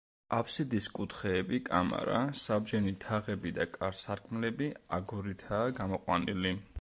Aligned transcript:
აბსიდის 0.35 0.85
კუთხეები, 0.99 1.57
კამარა, 1.67 2.21
საბჯენი 2.43 2.93
თაღები 3.03 3.51
და 3.59 3.67
კარ-სარკმლები 3.77 4.71
აგურითაა 5.01 5.77
გამოყვანილი. 5.81 6.57